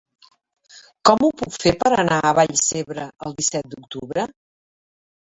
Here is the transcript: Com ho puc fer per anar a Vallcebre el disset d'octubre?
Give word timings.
Com 1.09 1.25
ho 1.27 1.27
puc 1.41 1.59
fer 1.63 1.73
per 1.83 1.91
anar 1.97 2.17
a 2.29 2.31
Vallcebre 2.37 3.05
el 3.29 3.37
disset 3.43 3.69
d'octubre? 3.75 4.25